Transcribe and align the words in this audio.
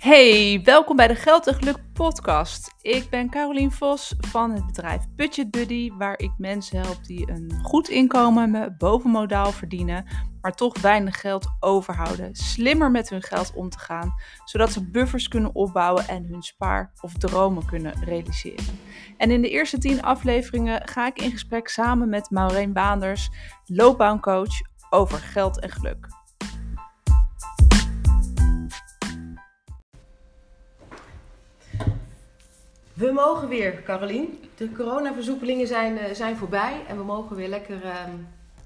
Hey, 0.00 0.60
welkom 0.64 0.96
bij 0.96 1.08
de 1.08 1.14
Geld 1.14 1.46
en 1.46 1.54
Geluk 1.54 1.76
podcast. 1.92 2.74
Ik 2.80 3.10
ben 3.10 3.30
Carolien 3.30 3.72
Vos 3.72 4.14
van 4.18 4.50
het 4.50 4.66
bedrijf 4.66 5.02
Budget 5.16 5.50
Buddy, 5.50 5.92
waar 5.92 6.18
ik 6.18 6.30
mensen 6.38 6.80
help 6.80 7.04
die 7.04 7.30
een 7.30 7.60
goed 7.62 7.88
inkomen 7.88 8.74
bovenmodaal 8.78 9.52
verdienen, 9.52 10.06
maar 10.40 10.52
toch 10.52 10.80
weinig 10.80 11.20
geld 11.20 11.46
overhouden. 11.58 12.34
Slimmer 12.34 12.90
met 12.90 13.10
hun 13.10 13.22
geld 13.22 13.52
om 13.54 13.68
te 13.68 13.78
gaan, 13.78 14.14
zodat 14.44 14.72
ze 14.72 14.90
buffers 14.90 15.28
kunnen 15.28 15.54
opbouwen 15.54 16.08
en 16.08 16.24
hun 16.24 16.42
spaar 16.42 16.92
of 17.00 17.12
dromen 17.12 17.66
kunnen 17.66 18.04
realiseren. 18.04 18.78
En 19.16 19.30
in 19.30 19.42
de 19.42 19.50
eerste 19.50 19.78
tien 19.78 20.02
afleveringen 20.02 20.88
ga 20.88 21.06
ik 21.06 21.22
in 21.22 21.30
gesprek 21.30 21.68
samen 21.68 22.08
met 22.08 22.30
Maureen 22.30 22.72
Baanders, 22.72 23.30
loopbaancoach, 23.64 24.60
over 24.90 25.18
geld 25.18 25.60
en 25.60 25.70
geluk. 25.70 26.19
We 33.00 33.12
mogen 33.12 33.48
weer, 33.48 33.82
Carolien. 33.82 34.38
De 34.56 34.72
coronaversoepelingen 34.72 35.66
zijn, 35.66 35.92
uh, 35.92 36.04
zijn 36.12 36.36
voorbij 36.36 36.84
en 36.88 36.96
we 36.96 37.04
mogen 37.04 37.36
weer 37.36 37.48
lekker 37.48 37.84
uh, 37.84 37.94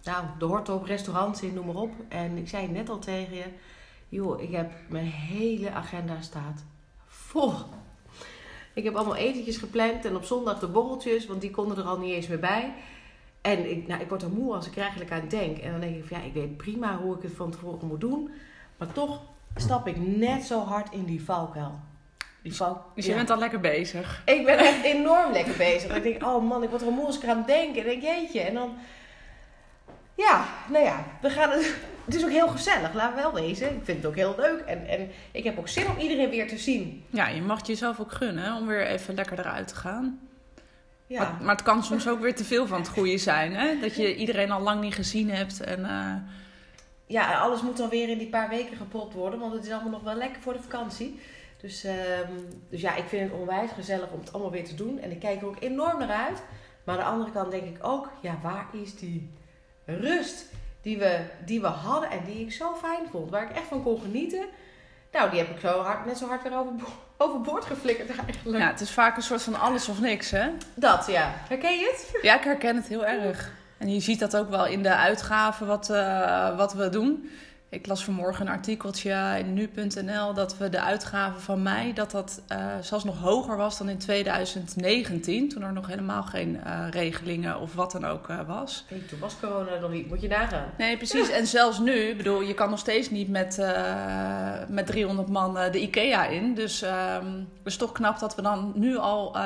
nou, 0.05 0.25
de 0.38 0.45
hort 0.45 0.69
op, 0.69 0.84
restaurants 0.84 1.42
in, 1.42 1.55
noem 1.55 1.66
maar 1.66 1.75
op. 1.75 1.92
En 2.09 2.37
ik 2.37 2.48
zei 2.48 2.69
net 2.69 2.89
al 2.89 2.98
tegen 2.98 3.37
je, 3.37 3.45
joh, 4.09 4.42
ik 4.42 4.51
heb 4.51 4.73
mijn 4.89 5.06
hele 5.06 5.70
agenda 5.70 6.20
staat 6.20 6.65
vol. 7.06 7.52
Ik 8.73 8.84
heb 8.84 8.95
allemaal 8.95 9.16
etentjes 9.16 9.56
gepland 9.56 10.05
en 10.05 10.16
op 10.16 10.25
zondag 10.25 10.59
de 10.59 10.69
borreltjes, 10.69 11.27
want 11.27 11.41
die 11.41 11.51
konden 11.51 11.77
er 11.77 11.84
al 11.84 11.98
niet 11.98 12.14
eens 12.14 12.28
meer 12.28 12.41
bij. 12.41 12.75
En 13.41 13.70
ik, 13.70 13.87
nou, 13.87 14.01
ik 14.01 14.09
word 14.09 14.23
er 14.23 14.30
moe 14.30 14.55
als 14.55 14.66
ik 14.66 14.77
er 14.77 14.83
eigenlijk 14.83 15.12
aan 15.12 15.28
denk. 15.28 15.59
En 15.59 15.70
dan 15.70 15.80
denk 15.80 15.97
ik 15.97 16.05
van 16.05 16.19
ja, 16.19 16.25
ik 16.25 16.34
weet 16.34 16.56
prima 16.56 16.98
hoe 16.98 17.16
ik 17.16 17.23
het 17.23 17.33
van 17.33 17.51
tevoren 17.51 17.89
moet 17.89 18.01
doen. 18.01 18.30
Maar 18.77 18.92
toch 18.92 19.20
stap 19.56 19.87
ik 19.87 19.97
net 19.97 20.42
zo 20.42 20.61
hard 20.61 20.92
in 20.92 21.05
die 21.05 21.25
valkuil. 21.25 21.81
Dus 22.95 23.06
je 23.06 23.14
bent 23.14 23.31
al 23.31 23.39
lekker 23.39 23.61
bezig? 23.61 24.23
Ik 24.25 24.45
ben 24.45 24.59
echt 24.59 24.83
enorm 24.95 25.33
lekker 25.33 25.56
bezig. 25.56 25.97
ik 25.97 26.03
denk, 26.03 26.23
oh 26.23 26.48
man, 26.48 26.62
ik 26.62 26.70
word 26.70 26.83
er 26.83 26.91
moe 26.92 27.06
als 27.06 27.19
ik 27.19 27.28
aan 27.28 27.45
denken. 27.47 27.83
En 27.83 27.89
denk, 27.89 28.03
jeetje. 28.03 28.41
En 28.41 28.55
dan, 28.55 28.77
ja, 30.14 30.45
nou 30.69 30.84
ja, 30.84 31.05
we 31.20 31.31
gaan 31.31 31.50
het. 31.50 31.75
Het 32.05 32.15
is 32.15 32.25
ook 32.25 32.31
heel 32.31 32.48
gezellig, 32.48 32.95
laten 32.95 33.17
we 33.17 33.22
wel 33.22 33.33
wezen. 33.33 33.67
Ik 33.67 33.84
vind 33.84 33.97
het 33.97 34.06
ook 34.06 34.15
heel 34.15 34.34
leuk. 34.37 34.61
En, 34.61 34.87
en 34.87 35.11
ik 35.33 35.45
heb 35.45 35.59
ook 35.59 35.69
zin 35.69 35.87
om 35.87 35.98
iedereen 35.98 36.31
weer 36.31 36.48
te 36.48 36.59
zien. 36.59 37.05
Ja, 37.11 37.28
je 37.28 37.42
mag 37.42 37.67
jezelf 37.67 38.00
ook 38.00 38.12
gunnen 38.12 38.56
om 38.56 38.67
weer 38.67 38.87
even 38.87 39.15
lekker 39.15 39.39
eruit 39.39 39.69
te 39.69 39.75
gaan. 39.75 40.20
Ja. 41.06 41.20
Maar, 41.20 41.42
maar, 41.42 41.55
het 41.55 41.65
kan 41.65 41.84
soms 41.84 42.09
ook 42.09 42.20
weer 42.20 42.34
te 42.34 42.45
veel 42.45 42.67
van 42.67 42.78
het 42.78 42.89
goede 42.89 43.19
zijn. 43.19 43.55
Hè? 43.55 43.81
Dat 43.81 43.97
je 43.97 44.17
iedereen 44.17 44.50
al 44.50 44.61
lang 44.61 44.81
niet 44.81 44.95
gezien 44.95 45.31
hebt. 45.31 45.61
En, 45.61 45.81
uh... 45.81 46.15
Ja, 47.06 47.39
alles 47.39 47.62
moet 47.62 47.77
dan 47.77 47.89
weer 47.89 48.09
in 48.09 48.19
die 48.19 48.28
paar 48.28 48.48
weken 48.48 48.77
gepropt 48.77 49.15
worden. 49.15 49.41
Want 49.41 49.53
het 49.53 49.65
is 49.65 49.70
allemaal 49.70 49.91
nog 49.91 50.03
wel 50.03 50.15
lekker 50.15 50.42
voor 50.42 50.53
de 50.53 50.62
vakantie. 50.62 51.20
Dus, 51.65 51.84
um, 51.84 52.62
dus 52.70 52.81
ja, 52.81 52.95
ik 52.95 53.05
vind 53.05 53.31
het 53.31 53.41
onwijs 53.41 53.70
gezellig 53.70 54.11
om 54.11 54.20
het 54.20 54.33
allemaal 54.33 54.51
weer 54.51 54.65
te 54.65 54.75
doen. 54.75 55.01
En 55.01 55.11
ik 55.11 55.19
kijk 55.19 55.41
er 55.41 55.47
ook 55.47 55.61
enorm 55.61 55.98
naar 55.98 56.27
uit. 56.27 56.43
Maar 56.84 56.95
aan 56.95 57.05
de 57.05 57.11
andere 57.11 57.31
kant 57.31 57.51
denk 57.51 57.65
ik 57.65 57.79
ook, 57.81 58.11
ja, 58.21 58.39
waar 58.43 58.67
is 58.73 58.97
die 58.97 59.31
rust 59.84 60.47
die 60.83 60.98
we, 60.98 61.21
die 61.45 61.61
we 61.61 61.67
hadden 61.67 62.11
en 62.11 62.25
die 62.25 62.41
ik 62.41 62.53
zo 62.53 62.75
fijn 62.75 63.06
vond. 63.11 63.31
Waar 63.31 63.43
ik 63.43 63.56
echt 63.56 63.67
van 63.67 63.83
kon 63.83 64.01
genieten. 64.01 64.45
Nou, 65.12 65.31
die 65.31 65.39
heb 65.39 65.51
ik 65.51 65.61
zo 65.61 65.81
hard, 65.81 66.06
net 66.06 66.19
zo 66.19 66.27
hard 66.27 66.43
weer 66.43 66.59
over, 66.59 66.73
overboord 67.17 67.65
geflikkerd 67.65 68.19
eigenlijk. 68.19 68.62
Ja, 68.62 68.71
het 68.71 68.81
is 68.81 68.91
vaak 68.91 69.17
een 69.17 69.23
soort 69.23 69.43
van 69.43 69.61
alles 69.61 69.89
of 69.89 70.01
niks, 70.01 70.31
hè? 70.31 70.51
Dat, 70.75 71.06
ja. 71.06 71.34
Herken 71.49 71.78
je 71.78 71.84
het? 71.84 72.23
Ja, 72.23 72.37
ik 72.37 72.45
herken 72.45 72.77
het 72.77 72.87
heel 72.87 73.06
erg. 73.06 73.53
En 73.78 73.93
je 73.93 74.01
ziet 74.01 74.19
dat 74.19 74.37
ook 74.37 74.51
wel 74.51 74.67
in 74.67 74.83
de 74.83 74.95
uitgaven 74.95 75.67
wat, 75.67 75.91
uh, 75.91 76.56
wat 76.56 76.73
we 76.73 76.89
doen. 76.89 77.31
Ik 77.75 77.86
las 77.86 78.05
vanmorgen 78.05 78.47
een 78.47 78.53
artikeltje 78.53 79.34
in 79.39 79.55
nu.nl 79.55 80.34
dat 80.34 80.58
we 80.58 80.69
de 80.69 80.80
uitgaven 80.80 81.41
van 81.41 81.62
mei, 81.62 81.92
dat 81.92 82.11
dat 82.11 82.42
uh, 82.53 82.59
zelfs 82.81 83.04
nog 83.04 83.21
hoger 83.21 83.56
was 83.56 83.78
dan 83.78 83.88
in 83.88 83.99
2019. 83.99 85.49
Toen 85.49 85.62
er 85.62 85.72
nog 85.72 85.87
helemaal 85.87 86.22
geen 86.22 86.60
uh, 86.66 86.87
regelingen 86.91 87.60
of 87.60 87.75
wat 87.75 87.93
dan 87.93 88.04
ook 88.04 88.28
uh, 88.28 88.41
was. 88.47 88.84
Hey, 88.88 88.99
toen 88.99 89.19
was 89.19 89.37
corona 89.41 89.78
nog 89.81 89.91
niet, 89.91 90.09
moet 90.09 90.21
je 90.21 90.28
nagaan. 90.28 90.69
Nee, 90.78 90.97
precies. 90.97 91.31
En 91.31 91.47
zelfs 91.47 91.78
nu, 91.78 92.16
bedoel, 92.16 92.41
je 92.41 92.54
kan 92.54 92.71
nog 92.71 92.78
steeds 92.78 93.10
niet 93.10 93.28
met, 93.28 93.62
met 94.69 94.87
300 94.87 95.28
man 95.28 95.54
de 95.54 95.81
IKEA 95.81 96.26
in. 96.26 96.54
Dus 96.54 96.82
um, 96.82 96.91
het 97.59 97.72
is 97.72 97.76
toch 97.76 97.93
knap 97.93 98.19
dat 98.19 98.34
we 98.34 98.43
dan 98.43 98.72
nu 98.75 98.97
al 98.97 99.37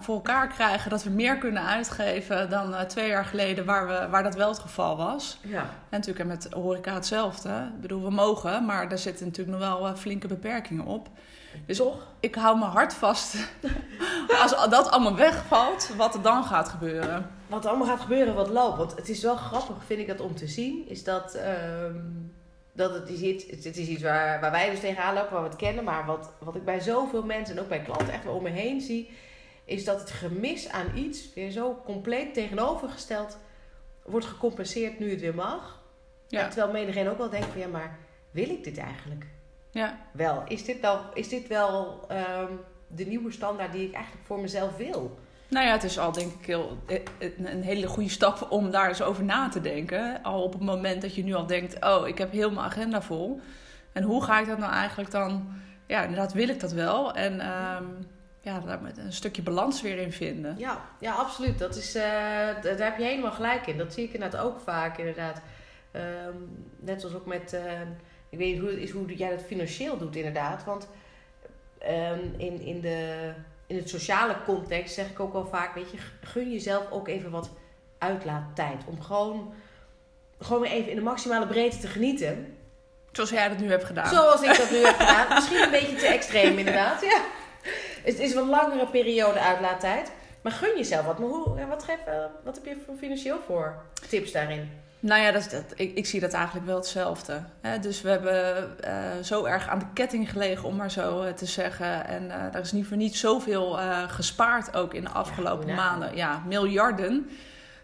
voor 0.00 0.14
elkaar 0.14 0.48
krijgen 0.48 0.90
dat 0.90 1.02
we 1.02 1.10
meer 1.10 1.38
kunnen 1.38 1.62
uitgeven 1.62 2.50
dan 2.50 2.74
twee 2.86 3.08
jaar 3.08 3.24
geleden, 3.24 3.64
waar, 3.64 3.86
we, 3.86 4.08
waar 4.10 4.22
dat 4.22 4.34
wel 4.34 4.48
het 4.48 4.58
geval 4.58 4.96
was. 4.96 5.38
Ja. 5.42 5.60
En 5.60 5.98
natuurlijk 5.98 6.28
met 6.28 6.48
horeca 6.52 6.94
hetzelfde. 6.94 7.70
Ik 7.78 7.84
bedoel, 7.84 8.02
we 8.02 8.10
mogen, 8.10 8.64
maar 8.64 8.88
daar 8.88 8.98
zitten 8.98 9.26
natuurlijk 9.26 9.58
nog 9.58 9.68
wel 9.68 9.88
uh, 9.88 9.94
flinke 9.94 10.26
beperkingen 10.26 10.84
op. 10.84 11.08
Dus 11.66 11.76
Toch? 11.76 12.06
ik 12.20 12.34
hou 12.34 12.58
mijn 12.58 12.70
hart 12.70 12.94
vast. 12.94 13.36
Als 14.42 14.70
dat 14.70 14.90
allemaal 14.90 15.16
wegvalt, 15.16 15.90
wat 15.96 16.14
er 16.14 16.22
dan 16.22 16.44
gaat 16.44 16.68
gebeuren. 16.68 17.30
Wat 17.46 17.64
er 17.64 17.70
allemaal 17.70 17.88
gaat 17.88 18.00
gebeuren, 18.00 18.34
wat 18.34 18.48
loopt. 18.48 18.76
Want 18.76 18.96
het 18.96 19.08
is 19.08 19.22
wel 19.22 19.36
grappig, 19.36 19.76
vind 19.86 20.00
ik 20.00 20.06
dat 20.06 20.20
om 20.20 20.34
te 20.34 20.46
zien. 20.46 20.88
Is 20.88 21.04
dat, 21.04 21.36
uh, 21.36 21.42
dat 22.72 22.94
het 22.94 23.08
is 23.08 23.20
iets, 23.20 23.44
het 23.64 23.76
is 23.76 23.88
iets 23.88 24.02
waar, 24.02 24.40
waar 24.40 24.50
wij 24.50 24.70
dus 24.70 24.80
tegenaan 24.80 25.14
lopen, 25.14 25.32
waar 25.32 25.42
we 25.42 25.48
het 25.48 25.58
kennen. 25.58 25.84
Maar 25.84 26.06
wat, 26.06 26.32
wat 26.38 26.54
ik 26.54 26.64
bij 26.64 26.80
zoveel 26.80 27.22
mensen 27.22 27.56
en 27.56 27.62
ook 27.62 27.68
bij 27.68 27.82
klanten 27.82 28.10
echt 28.10 28.24
wel 28.24 28.34
om 28.34 28.42
me 28.42 28.50
heen 28.50 28.80
zie. 28.80 29.10
Is 29.64 29.84
dat 29.84 30.00
het 30.00 30.10
gemis 30.10 30.68
aan 30.68 30.96
iets 30.96 31.34
weer 31.34 31.50
zo 31.50 31.82
compleet 31.84 32.34
tegenovergesteld 32.34 33.38
wordt 34.04 34.26
gecompenseerd 34.26 34.98
nu 34.98 35.10
het 35.10 35.20
weer 35.20 35.34
mag. 35.34 35.77
Ja. 36.28 36.48
Terwijl 36.48 36.72
menigeen 36.72 37.08
ook 37.08 37.18
wel 37.18 37.30
denkt 37.30 37.46
van 37.46 37.60
ja, 37.60 37.66
maar 37.66 37.98
wil 38.30 38.48
ik 38.48 38.64
dit 38.64 38.78
eigenlijk? 38.78 39.26
Ja. 39.70 39.98
Wel, 40.12 40.42
is 40.46 40.64
dit, 40.64 40.80
wel, 40.80 41.00
is 41.14 41.28
dit 41.28 41.46
wel 41.46 42.06
um, 42.10 42.60
de 42.86 43.04
nieuwe 43.04 43.32
standaard 43.32 43.72
die 43.72 43.86
ik 43.86 43.94
eigenlijk 43.94 44.26
voor 44.26 44.40
mezelf 44.40 44.76
wil? 44.76 45.18
Nou 45.48 45.66
ja, 45.66 45.72
het 45.72 45.84
is 45.84 45.98
al 45.98 46.12
denk 46.12 46.32
ik 46.32 46.46
heel, 46.46 46.78
eh, 46.86 47.00
een 47.44 47.62
hele 47.62 47.86
goede 47.86 48.10
stap 48.10 48.46
om 48.50 48.70
daar 48.70 48.88
eens 48.88 49.02
over 49.02 49.24
na 49.24 49.48
te 49.48 49.60
denken. 49.60 50.22
Al 50.22 50.42
op 50.42 50.52
het 50.52 50.62
moment 50.62 51.02
dat 51.02 51.14
je 51.14 51.24
nu 51.24 51.34
al 51.34 51.46
denkt, 51.46 51.84
oh, 51.84 52.08
ik 52.08 52.18
heb 52.18 52.32
heel 52.32 52.50
mijn 52.50 52.66
agenda 52.66 53.02
vol. 53.02 53.40
En 53.92 54.02
hoe 54.02 54.24
ga 54.24 54.40
ik 54.40 54.46
dat 54.46 54.58
nou 54.58 54.72
eigenlijk 54.72 55.10
dan... 55.10 55.48
Ja, 55.86 56.02
inderdaad 56.02 56.32
wil 56.32 56.48
ik 56.48 56.60
dat 56.60 56.72
wel. 56.72 57.14
En 57.14 57.32
um, 57.32 58.06
ja, 58.40 58.60
daar 58.60 58.78
een 58.82 59.12
stukje 59.12 59.42
balans 59.42 59.82
weer 59.82 59.98
in 59.98 60.12
vinden. 60.12 60.54
Ja, 60.58 60.80
ja 61.00 61.12
absoluut. 61.12 61.58
Dat 61.58 61.76
is, 61.76 61.96
uh, 61.96 62.02
daar 62.62 62.78
heb 62.78 62.98
je 62.98 63.04
helemaal 63.04 63.32
gelijk 63.32 63.66
in. 63.66 63.78
Dat 63.78 63.92
zie 63.92 64.04
ik 64.04 64.12
inderdaad 64.12 64.40
ook 64.40 64.60
vaak 64.60 64.98
inderdaad. 64.98 65.40
Ehm, 65.98 66.36
net 66.76 67.00
zoals 67.00 67.16
ook 67.16 67.26
met, 67.26 67.52
uh, 67.52 67.80
ik 68.28 68.38
weet 68.38 68.52
niet 68.52 68.60
hoe, 68.60 68.80
is, 68.80 68.90
hoe 68.90 69.14
jij 69.14 69.30
dat 69.30 69.42
financieel 69.42 69.98
doet 69.98 70.16
inderdaad. 70.16 70.64
Want 70.64 70.88
ehm, 71.78 72.20
in, 72.36 72.60
in, 72.60 72.80
de, 72.80 73.32
in 73.66 73.76
het 73.76 73.88
sociale 73.88 74.36
context 74.44 74.94
zeg 74.94 75.10
ik 75.10 75.20
ook 75.20 75.32
wel 75.32 75.46
vaak, 75.46 75.74
weet 75.74 75.90
je, 75.90 75.98
gun 76.22 76.52
jezelf 76.52 76.90
ook 76.90 77.08
even 77.08 77.30
wat 77.30 77.50
uitlaattijd. 77.98 78.82
Om 78.86 79.00
gewoon, 79.02 79.52
gewoon 80.38 80.62
weer 80.62 80.70
even 80.70 80.90
in 80.90 80.96
de 80.96 81.02
maximale 81.02 81.46
breedte 81.46 81.78
te 81.78 81.86
genieten. 81.86 82.56
Zoals 83.12 83.30
jij 83.30 83.48
dat 83.48 83.58
nu 83.58 83.70
hebt 83.70 83.84
gedaan. 83.84 84.06
Zoals 84.06 84.42
ik 84.42 84.56
dat 84.56 84.70
nu 84.70 84.76
heb 84.76 84.96
gedaan. 84.96 85.28
Misschien 85.34 85.62
een 85.62 85.70
beetje 85.70 85.96
te 85.96 86.06
extreem 86.06 86.58
inderdaad, 86.58 87.02
ja. 87.02 87.20
Het 88.02 88.18
is 88.18 88.34
een 88.34 88.48
langere 88.48 88.86
periode 88.86 89.40
uitlaattijd. 89.40 90.12
Maar 90.40 90.52
gun 90.52 90.76
jezelf 90.76 91.06
wat. 91.06 91.18
Maar 91.18 91.28
hoe, 91.28 91.66
wat, 91.66 91.84
geef, 91.84 91.98
uh, 92.08 92.24
wat 92.44 92.54
heb 92.54 92.64
je 92.64 92.76
voor 92.86 92.94
financieel 92.96 93.38
voor 93.46 93.82
tips 94.08 94.32
daarin? 94.32 94.70
Nou 95.00 95.22
ja, 95.22 95.30
dat, 95.30 95.50
dat, 95.50 95.64
ik, 95.74 95.94
ik, 95.94 96.06
zie 96.06 96.20
dat 96.20 96.32
eigenlijk 96.32 96.66
wel 96.66 96.76
hetzelfde. 96.76 97.42
Hè? 97.60 97.78
Dus 97.78 98.02
we 98.02 98.08
hebben 98.08 98.68
uh, 98.84 99.22
zo 99.22 99.44
erg 99.44 99.68
aan 99.68 99.78
de 99.78 99.92
ketting 99.94 100.30
gelegen, 100.30 100.68
om 100.68 100.76
maar 100.76 100.90
zo 100.90 101.22
uh, 101.22 101.32
te 101.32 101.46
zeggen. 101.46 102.06
En 102.06 102.24
uh, 102.24 102.54
er 102.54 102.60
is 102.60 102.72
niet 102.72 102.86
voor 102.86 102.96
niet 102.96 103.16
zoveel 103.16 103.78
gespaard 104.08 104.76
ook 104.76 104.94
in 104.94 105.04
de 105.04 105.10
afgelopen 105.10 105.66
ja, 105.66 105.74
maanden. 105.74 106.16
Ja, 106.16 106.42
miljarden. 106.46 107.30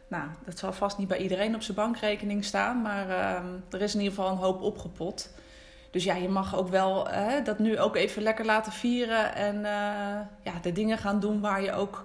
Nou, 0.09 0.29
dat 0.45 0.59
zal 0.59 0.73
vast 0.73 0.99
niet 0.99 1.09
bij 1.09 1.19
iedereen 1.19 1.55
op 1.55 1.63
zijn 1.63 1.77
bankrekening 1.77 2.45
staan. 2.45 2.83
Maar 2.83 3.09
ehm, 3.09 3.47
er 3.71 3.83
is 3.83 3.95
in 3.95 4.01
ieder 4.01 4.15
geval 4.15 4.31
een 4.31 4.39
hoop 4.39 4.63
opgepot. 4.63 5.31
Dus 5.91 6.05
ja, 6.05 6.15
je 6.15 6.29
mag 6.29 6.57
ook 6.57 6.69
wel 6.69 7.09
dat 7.45 7.59
nu 7.59 7.79
ook 7.79 7.97
even 7.97 8.23
lekker 8.23 8.45
laten 8.45 8.73
vieren. 8.73 9.35
En 9.35 9.61
ja, 10.43 10.53
de 10.63 10.73
dingen 10.73 10.99
gaan 10.99 11.21
doen 11.21 11.41
waar 11.41 11.63
je 11.63 11.73
ook 11.73 12.05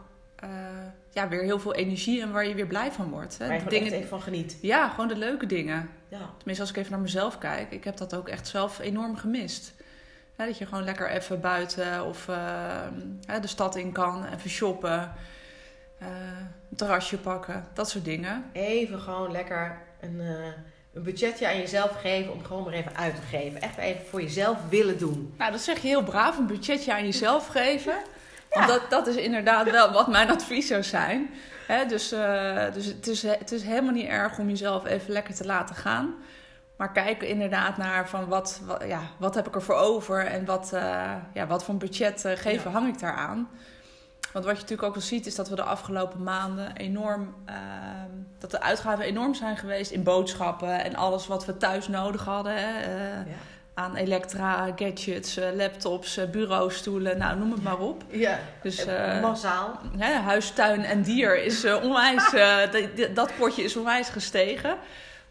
ja, 1.13 1.27
weer 1.27 1.43
heel 1.43 1.59
veel 1.59 1.73
energie 1.73 2.21
en 2.21 2.31
waar 2.31 2.47
je 2.47 2.55
weer 2.55 2.67
blij 2.67 2.91
van 2.91 3.09
wordt. 3.09 3.37
Hè. 3.37 3.47
Waar 3.47 3.63
je 3.63 3.69
dingen, 3.69 3.93
echt 3.93 4.07
van 4.07 4.21
geniet. 4.21 4.57
Ja, 4.61 4.89
gewoon 4.89 5.07
de 5.07 5.17
leuke 5.17 5.45
dingen. 5.45 5.89
Ja. 6.07 6.29
Tenminste, 6.37 6.63
als 6.63 6.69
ik 6.69 6.77
even 6.77 6.91
naar 6.91 7.01
mezelf 7.01 7.37
kijk, 7.37 7.71
ik 7.71 7.83
heb 7.83 7.97
dat 7.97 8.15
ook 8.15 8.27
echt 8.27 8.47
zelf 8.47 8.79
enorm 8.79 9.15
gemist. 9.15 9.73
dat 10.35 10.57
je 10.57 10.65
gewoon 10.65 10.83
lekker 10.83 11.09
even 11.09 11.41
buiten 11.41 12.05
of 12.05 12.27
uh, 12.27 12.81
de 13.41 13.47
stad 13.47 13.75
in 13.75 13.91
kan, 13.91 14.25
even 14.25 14.49
shoppen, 14.49 15.13
uh, 16.01 16.07
een 16.69 16.77
terrasje 16.77 17.17
pakken, 17.17 17.67
dat 17.73 17.89
soort 17.89 18.05
dingen. 18.05 18.45
Even 18.51 18.99
gewoon 18.99 19.31
lekker 19.31 19.81
een, 19.99 20.15
uh, 20.15 20.45
een 20.93 21.03
budgetje 21.03 21.47
aan 21.47 21.57
jezelf 21.57 21.91
geven 22.01 22.33
om 22.33 22.43
gewoon 22.43 22.63
maar 22.63 22.73
even 22.73 22.95
uit 22.95 23.15
te 23.15 23.21
geven. 23.21 23.61
Echt 23.61 23.77
even 23.77 24.05
voor 24.05 24.21
jezelf 24.21 24.57
willen 24.69 24.97
doen. 24.97 25.33
Nou, 25.37 25.51
dat 25.51 25.61
zeg 25.61 25.81
je 25.81 25.87
heel 25.87 26.03
braaf, 26.03 26.37
een 26.37 26.47
budgetje 26.47 26.93
aan 26.93 27.05
jezelf 27.05 27.47
geven. 27.47 27.95
Want 28.49 28.67
dat, 28.67 28.81
dat 28.89 29.07
is 29.07 29.15
inderdaad 29.15 29.71
wel 29.71 29.91
wat 29.91 30.07
mijn 30.07 30.29
advies 30.29 30.67
zou 30.67 30.83
zijn. 30.83 31.29
dus 31.87 32.13
uh, 32.13 32.63
dus 32.73 32.85
het, 32.85 33.07
is, 33.07 33.23
het 33.23 33.51
is 33.51 33.63
helemaal 33.63 33.93
niet 33.93 34.07
erg 34.07 34.37
om 34.37 34.49
jezelf 34.49 34.85
even 34.85 35.11
lekker 35.11 35.33
te 35.33 35.45
laten 35.45 35.75
gaan. 35.75 36.15
Maar 36.79 36.91
kijken 36.91 37.27
inderdaad 37.27 37.77
naar 37.77 38.09
van 38.09 38.27
wat, 38.27 38.61
wat, 38.65 38.83
ja, 38.87 39.01
wat 39.17 39.35
heb 39.35 39.47
ik 39.47 39.55
ervoor 39.55 39.75
over 39.75 40.25
en 40.25 40.45
wat, 40.45 40.71
uh, 40.73 41.13
ja, 41.33 41.47
wat 41.47 41.63
voor 41.63 41.75
budget 41.75 42.25
uh, 42.25 42.31
geven, 42.35 42.71
hang 42.71 42.87
ik 42.87 42.99
daaraan. 42.99 43.49
Want 44.33 44.45
wat 44.45 44.55
je 44.55 44.61
natuurlijk 44.61 44.87
ook 44.87 44.93
wel 44.93 45.03
ziet, 45.03 45.25
is 45.25 45.35
dat 45.35 45.49
we 45.49 45.55
de 45.55 45.63
afgelopen 45.63 46.23
maanden 46.23 46.75
enorm. 46.75 47.35
Uh, 47.49 47.55
dat 48.37 48.51
de 48.51 48.61
uitgaven 48.61 49.05
enorm 49.05 49.33
zijn 49.33 49.57
geweest 49.57 49.91
in 49.91 50.03
boodschappen 50.03 50.83
en 50.83 50.95
alles 50.95 51.27
wat 51.27 51.45
we 51.45 51.57
thuis 51.57 51.87
nodig 51.87 52.25
hadden. 52.25 52.53
Hè, 52.53 52.83
ja. 53.17 53.25
Aan 53.79 53.95
elektra, 53.95 54.73
gadgets, 54.75 55.39
laptops, 55.53 56.19
bureaustoelen, 56.31 57.17
nou 57.17 57.37
noem 57.37 57.51
het 57.51 57.63
maar 57.63 57.79
op. 57.79 58.03
Ja, 58.09 58.39
dus, 58.61 58.85
massaal. 59.21 59.79
Hè, 59.97 60.13
huis, 60.13 60.51
tuin 60.51 60.83
en 60.83 61.01
dier 61.01 61.43
is 61.43 61.65
onwijs. 61.65 62.31
dat 63.13 63.31
potje 63.37 63.63
is 63.63 63.75
onwijs 63.75 64.09
gestegen. 64.09 64.77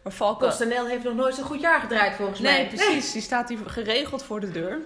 Maar 0.03 0.13
Valken... 0.13 0.49
PostNL 0.49 0.87
heeft 0.87 1.05
nog 1.05 1.15
nooit 1.15 1.35
zo'n 1.35 1.45
goed 1.45 1.61
jaar 1.61 1.81
gedraaid 1.81 2.15
volgens 2.15 2.41
nee, 2.41 2.53
mij. 2.53 2.63
Nee, 2.63 2.69
precies. 2.69 3.13
Die 3.13 3.23
staat 3.23 3.49
hier 3.49 3.59
geregeld 3.67 4.23
voor 4.23 4.41
de 4.41 4.51
deur. 4.51 4.79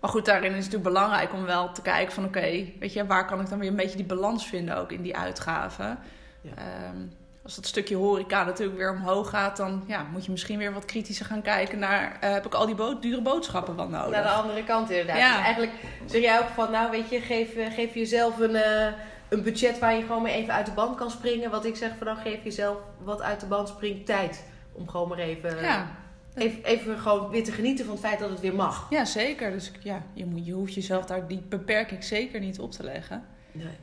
Maar 0.00 0.10
goed, 0.10 0.24
daarin 0.24 0.50
is 0.50 0.64
het 0.64 0.72
natuurlijk 0.72 0.94
belangrijk 0.94 1.32
om 1.32 1.44
wel 1.44 1.72
te 1.72 1.82
kijken 1.82 2.12
van... 2.12 2.24
oké, 2.24 2.64
weet 2.78 2.92
je, 2.92 3.06
waar 3.06 3.26
kan 3.26 3.40
ik 3.40 3.48
dan 3.48 3.58
weer 3.58 3.68
een 3.68 3.76
beetje 3.76 3.96
die 3.96 4.06
balans 4.06 4.46
vinden 4.46 4.76
ook 4.76 4.92
in 4.92 5.02
die 5.02 5.16
uitgaven? 5.16 5.98
Ja. 6.40 6.50
Um, 6.88 7.12
als 7.46 7.54
dat 7.54 7.66
stukje 7.66 7.96
horeca 7.96 8.44
natuurlijk 8.44 8.78
weer 8.78 8.90
omhoog 8.90 9.30
gaat... 9.30 9.56
dan 9.56 9.84
ja, 9.86 10.06
moet 10.12 10.24
je 10.24 10.30
misschien 10.30 10.58
weer 10.58 10.72
wat 10.72 10.84
kritischer 10.84 11.26
gaan 11.26 11.42
kijken 11.42 11.78
naar... 11.78 12.18
Uh, 12.24 12.32
heb 12.32 12.46
ik 12.46 12.54
al 12.54 12.66
die 12.66 12.74
bo 12.74 12.98
dure 12.98 13.22
boodschappen 13.22 13.76
wel 13.76 13.88
nodig? 13.88 14.10
Naar 14.10 14.22
de 14.22 14.28
andere 14.28 14.64
kant 14.64 14.90
inderdaad. 14.90 15.18
Ja. 15.18 15.36
Dus 15.36 15.44
eigenlijk 15.44 15.72
zeg 16.06 16.20
jij 16.22 16.40
ook 16.40 16.48
van... 16.48 16.70
nou 16.70 16.90
weet 16.90 17.10
je, 17.10 17.20
geef, 17.20 17.74
geef 17.74 17.94
jezelf 17.94 18.38
een... 18.38 18.54
Uh, 18.54 18.86
een 19.28 19.42
budget 19.42 19.78
waar 19.78 19.94
je 19.94 20.02
gewoon 20.02 20.22
maar 20.22 20.30
even 20.30 20.54
uit 20.54 20.66
de 20.66 20.72
band 20.72 20.96
kan 20.96 21.10
springen. 21.10 21.50
Wat 21.50 21.64
ik 21.64 21.76
zeg 21.76 21.90
van 21.96 22.06
dan 22.06 22.16
geef 22.16 22.44
jezelf 22.44 22.76
wat 22.98 23.22
uit 23.22 23.40
de 23.40 23.46
band 23.46 23.68
springt 23.68 24.06
tijd. 24.06 24.44
Om 24.72 24.88
gewoon 24.88 25.08
maar 25.08 25.18
even, 25.18 25.62
ja. 25.62 25.90
even, 26.34 26.64
even 26.64 26.98
gewoon 26.98 27.30
weer 27.30 27.44
te 27.44 27.52
genieten 27.52 27.84
van 27.84 27.94
het 27.94 28.04
feit 28.04 28.18
dat 28.18 28.30
het 28.30 28.40
weer 28.40 28.54
mag. 28.54 28.86
Ja, 28.90 29.04
zeker. 29.04 29.50
Dus 29.50 29.72
ja, 29.80 30.02
je, 30.12 30.26
moet, 30.26 30.46
je 30.46 30.52
hoeft 30.52 30.74
jezelf 30.74 31.04
daar 31.04 31.26
die 31.26 31.42
beperking 31.48 32.04
zeker 32.04 32.40
niet 32.40 32.58
op 32.58 32.72
te 32.72 32.82
leggen. 32.82 33.24
Nee. 33.52 33.76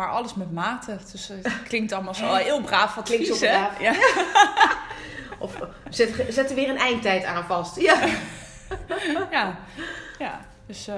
Maar 0.00 0.08
alles 0.08 0.34
met 0.34 0.52
mate. 0.52 0.96
Dus 1.12 1.28
het 1.28 1.62
klinkt 1.68 1.92
allemaal 1.92 2.14
zo 2.14 2.34
heel 2.34 2.60
braaf 2.60 2.94
wat 2.94 3.04
Klinkt 3.04 3.26
zo 3.26 3.36
braaf. 3.46 3.80
Ja. 3.80 3.94
of 5.44 5.58
zet, 5.90 6.26
zet 6.28 6.48
er 6.48 6.54
weer 6.54 6.68
een 6.68 6.76
eindtijd 6.76 7.24
aan 7.24 7.44
vast. 7.44 7.80
Ja. 7.80 8.04
ja. 9.30 9.58
ja. 10.18 10.40
Dus, 10.66 10.88
uh, 10.88 10.94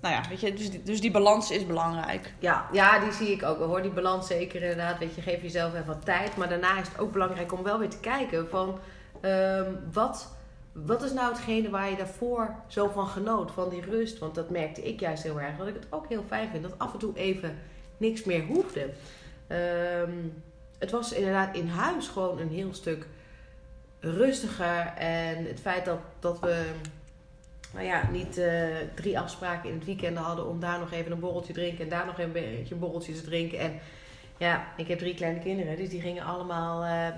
nou 0.00 0.14
ja, 0.14 0.20
weet 0.28 0.40
je, 0.40 0.54
dus, 0.54 0.70
die, 0.70 0.82
dus 0.82 1.00
die 1.00 1.10
balans 1.10 1.50
is 1.50 1.66
belangrijk. 1.66 2.34
Ja, 2.38 2.66
ja, 2.72 2.98
die 2.98 3.12
zie 3.12 3.30
ik 3.30 3.42
ook 3.42 3.58
wel 3.58 3.68
hoor. 3.68 3.82
Die 3.82 3.90
balans 3.90 4.26
zeker 4.26 4.62
inderdaad. 4.62 4.98
Weet 4.98 5.14
je, 5.14 5.22
geef 5.22 5.42
jezelf 5.42 5.72
even 5.72 5.86
wat 5.86 6.04
tijd. 6.04 6.36
Maar 6.36 6.48
daarna 6.48 6.80
is 6.80 6.88
het 6.88 6.98
ook 6.98 7.12
belangrijk 7.12 7.52
om 7.52 7.62
wel 7.62 7.78
weer 7.78 7.90
te 7.90 8.00
kijken 8.00 8.48
van... 8.50 8.78
Um, 9.20 9.80
wat, 9.92 10.36
wat 10.72 11.02
is 11.02 11.12
nou 11.12 11.32
hetgene 11.32 11.70
waar 11.70 11.90
je 11.90 11.96
daarvoor 11.96 12.54
zo 12.66 12.88
van 12.88 13.06
genoot? 13.06 13.50
Van 13.50 13.68
die 13.68 13.80
rust. 13.80 14.18
Want 14.18 14.34
dat 14.34 14.50
merkte 14.50 14.82
ik 14.82 15.00
juist 15.00 15.22
heel 15.22 15.40
erg. 15.40 15.56
Dat 15.56 15.66
ik 15.66 15.74
het 15.74 15.86
ook 15.90 16.08
heel 16.08 16.24
fijn 16.26 16.48
vind. 16.50 16.62
Dat 16.62 16.78
af 16.78 16.92
en 16.92 16.98
toe 16.98 17.16
even 17.16 17.58
niks 18.02 18.24
meer 18.24 18.44
hoefde. 18.44 18.90
Um, 19.48 20.42
het 20.78 20.90
was 20.90 21.12
inderdaad 21.12 21.56
in 21.56 21.68
huis 21.68 22.08
gewoon 22.08 22.38
een 22.38 22.50
heel 22.50 22.74
stuk 22.74 23.06
rustiger. 24.00 24.86
En 24.96 25.46
het 25.46 25.60
feit 25.60 25.84
dat, 25.84 26.00
dat 26.20 26.40
we 26.40 26.64
nou 27.72 27.86
ja, 27.86 28.08
niet 28.10 28.38
uh, 28.38 28.66
drie 28.94 29.18
afspraken 29.18 29.68
in 29.68 29.74
het 29.74 29.84
weekend 29.84 30.16
hadden 30.16 30.48
om 30.48 30.60
daar 30.60 30.78
nog 30.78 30.92
even 30.92 31.12
een 31.12 31.20
borreltje 31.20 31.52
drinken 31.52 31.84
en 31.84 31.90
daar 31.90 32.06
nog 32.06 32.18
een 32.18 32.32
beetje 32.32 32.74
een 32.74 32.80
borreltje 32.80 33.12
te 33.12 33.22
drinken. 33.22 33.58
En 33.58 33.80
ja, 34.36 34.66
ik 34.76 34.88
heb 34.88 34.98
drie 34.98 35.14
kleine 35.14 35.40
kinderen, 35.40 35.76
dus 35.76 35.88
die 35.88 36.00
gingen 36.00 36.24
allemaal 36.24 36.84
uh, 36.84 37.08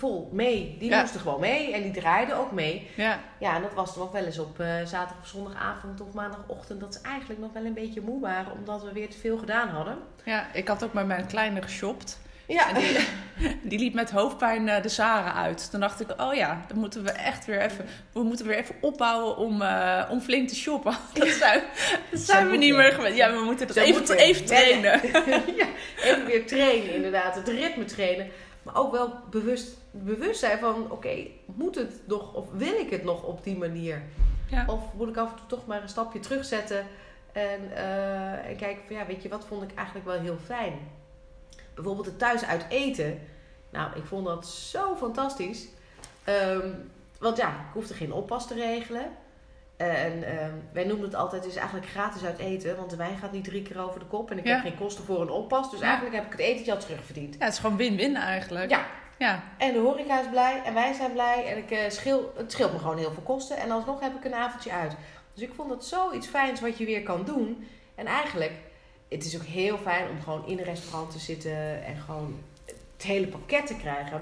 vol 0.00 0.28
mee. 0.32 0.76
Die 0.78 0.90
Ja. 0.90 1.00
moesten 1.00 1.20
gewoon 1.20 1.40
mee 1.40 1.72
en 1.74 1.82
die 1.82 1.92
draaiden 1.92 2.36
ook 2.36 2.52
mee. 2.52 2.90
Ja, 2.96 3.18
Ja, 3.38 3.54
en 3.56 3.62
dat 3.62 3.74
was 3.74 3.96
nog 3.96 4.12
wel 4.12 4.24
eens 4.24 4.38
op 4.38 4.60
eh, 4.60 4.66
zaterdag 4.84 5.16
of 5.22 5.26
zondagavond 5.28 6.00
of 6.00 6.12
maandagochtend 6.12 6.80
dat 6.80 6.94
ze 6.94 7.00
eigenlijk 7.08 7.40
nog 7.40 7.52
wel 7.52 7.64
een 7.64 7.74
beetje 7.74 8.00
moe 8.00 8.20
waren 8.20 8.52
omdat 8.52 8.82
we 8.82 8.92
weer 8.92 9.08
te 9.10 9.18
veel 9.18 9.38
gedaan 9.38 9.68
hadden. 9.68 9.96
ja, 10.24 10.46
ik 10.52 10.68
had 10.68 10.84
ook 10.84 10.92
met 10.92 11.06
mijn 11.06 11.26
kleine 11.26 11.62
geshopt. 11.62 12.18
Ja, 12.46 12.68
En 12.68 12.74
die, 12.74 12.98
die 13.70 13.78
liep 13.78 13.94
met 13.94 14.10
hoofdpijn 14.10 14.68
eh, 14.68 14.82
de 14.82 14.88
Saren 14.88 15.34
uit. 15.34 15.70
Toen 15.70 15.80
dacht 15.80 16.00
ik, 16.00 16.20
oh 16.20 16.34
ja, 16.34 16.64
dan 16.68 16.78
moeten 16.78 17.02
we 17.04 17.10
echt 17.10 17.46
weer 17.46 17.60
even, 17.60 17.86
we 18.12 18.22
moeten 18.22 18.46
weer 18.46 18.56
even 18.58 18.74
opbouwen 18.80 19.36
om, 19.36 19.62
eh, 19.62 20.04
om 20.10 20.20
flink 20.20 20.48
te 20.48 20.54
shoppen. 20.56 20.94
Dat 21.14 21.28
zijn, 21.28 21.62
dat 22.10 22.20
zijn 22.20 22.50
we 22.50 22.56
niet 22.56 22.74
meer 22.74 22.92
gewend. 22.92 23.16
Ja, 23.16 23.32
we 23.32 23.44
moeten 23.44 23.66
dat 23.66 23.76
even, 23.76 24.16
even 24.16 24.44
trainen. 24.44 25.00
ja, 25.60 25.66
even 26.02 26.26
weer 26.26 26.46
trainen 26.46 26.94
inderdaad, 26.94 27.34
het 27.34 27.48
ritme 27.48 27.84
trainen. 27.84 28.26
Maar 28.62 28.76
ook 28.76 28.92
wel 28.92 29.12
bewust, 29.30 29.76
bewust 29.90 30.40
zijn 30.40 30.58
van, 30.58 30.90
oké, 30.90 31.26
moet 31.44 31.74
het 31.74 32.00
nog 32.06 32.34
of 32.34 32.46
wil 32.52 32.74
ik 32.74 32.90
het 32.90 33.04
nog 33.04 33.22
op 33.22 33.44
die 33.44 33.56
manier? 33.56 34.02
Ja. 34.50 34.64
Of 34.66 34.94
moet 34.94 35.08
ik 35.08 35.16
af 35.16 35.30
en 35.30 35.36
toe 35.36 35.46
toch 35.46 35.66
maar 35.66 35.82
een 35.82 35.88
stapje 35.88 36.20
terugzetten 36.20 36.86
en, 37.32 37.76
eh, 37.76 38.48
en 38.48 38.56
kijken 38.56 38.86
van 38.86 38.96
ja, 38.96 39.06
weet 39.06 39.22
je, 39.22 39.28
wat 39.28 39.44
vond 39.44 39.62
ik 39.62 39.74
eigenlijk 39.74 40.06
wel 40.06 40.20
heel 40.20 40.38
fijn? 40.44 40.78
Bijvoorbeeld 41.74 42.06
het 42.06 42.18
thuis 42.18 42.44
uit 42.44 42.66
eten. 42.68 43.20
Nou, 43.70 43.96
ik 43.96 44.04
vond 44.04 44.26
dat 44.26 44.46
zo 44.46 44.96
fantastisch. 44.96 45.68
Ehm, 46.24 46.68
want 47.18 47.36
ja, 47.36 47.48
ik 47.48 47.72
hoefde 47.72 47.94
geen 47.94 48.12
oppas 48.12 48.46
te 48.46 48.54
regelen. 48.54 49.10
En 49.88 50.22
ehm, 50.38 50.52
wij 50.72 50.84
noemen 50.84 51.04
het 51.04 51.14
altijd, 51.14 51.42
het 51.42 51.50
is 51.52 51.58
eigenlijk 51.58 51.88
gratis 51.88 52.24
uit 52.24 52.38
eten. 52.38 52.76
Want 52.76 52.90
de 52.90 52.96
wijn 52.96 53.18
gaat 53.18 53.32
niet 53.32 53.44
drie 53.44 53.62
keer 53.62 53.80
over 53.80 54.00
de 54.00 54.06
kop. 54.06 54.30
En 54.30 54.38
ik 54.38 54.46
Ja. 54.46 54.52
heb 54.54 54.60
geen 54.62 54.76
kosten 54.78 55.04
voor 55.04 55.20
een 55.20 55.30
oppas. 55.30 55.70
Dus 55.70 55.80
Ja. 55.80 55.86
eigenlijk 55.86 56.14
heb 56.14 56.24
ik 56.24 56.30
het 56.32 56.40
etentje 56.40 56.72
al 56.72 56.78
terugverdiend. 56.78 57.34
Ja, 57.38 57.44
het 57.44 57.52
is 57.52 57.58
gewoon 57.58 57.76
win-win 57.76 58.16
eigenlijk. 58.16 58.70
Ja, 58.70 58.86
Ja, 59.18 59.42
en 59.58 59.72
de 59.72 59.78
horeca 59.78 60.20
is 60.20 60.28
blij 60.30 60.62
en 60.64 60.74
wij 60.74 60.92
zijn 60.92 61.12
blij. 61.12 61.46
En 61.46 61.56
ik, 61.56 61.70
eh, 61.70 61.90
schil, 61.90 62.32
het 62.36 62.52
scheelt 62.52 62.72
me 62.72 62.78
gewoon 62.78 62.98
heel 62.98 63.12
veel 63.12 63.22
kosten. 63.22 63.56
En 63.56 63.70
alsnog 63.70 64.00
heb 64.00 64.14
ik 64.16 64.24
een 64.24 64.34
avondje 64.34 64.72
uit. 64.72 64.92
Dus 65.34 65.42
ik 65.42 65.52
vond 65.56 65.68
dat 65.68 65.84
zoiets 65.84 66.26
fijns 66.26 66.60
wat 66.60 66.78
je 66.78 66.84
weer 66.84 67.02
kan 67.02 67.24
doen. 67.24 67.66
En 67.94 68.06
eigenlijk, 68.06 68.52
het 69.08 69.24
is 69.24 69.36
ook 69.36 69.44
heel 69.44 69.78
fijn 69.78 70.08
om 70.10 70.20
gewoon 70.22 70.46
in 70.46 70.58
een 70.58 70.64
restaurant 70.64 71.10
te 71.10 71.18
zitten. 71.18 71.84
En 71.84 71.96
gewoon 71.96 72.38
het 72.96 73.02
hele 73.06 73.26
pakket 73.26 73.66
te 73.66 73.76
krijgen. 73.76 74.20